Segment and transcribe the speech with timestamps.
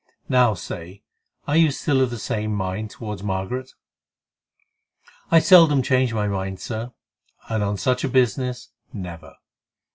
[0.29, 1.03] Now, say,
[1.47, 3.73] are you still of the same mind towards Margaret?"
[5.29, 6.91] "I seldom change my mind, Sir,
[7.49, 9.35] and on such a business, never."